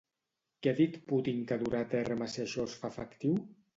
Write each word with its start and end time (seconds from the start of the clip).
Què 0.61 0.71
ha 0.71 0.77
dit 0.79 0.95
Putin 1.11 1.43
que 1.51 1.57
durà 1.65 1.81
a 1.85 1.89
terme 1.93 2.31
si 2.37 2.43
això 2.47 2.67
es 2.71 2.77
fa 2.83 2.93
efectiu? 2.95 3.37